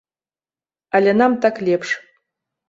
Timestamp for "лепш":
1.69-1.89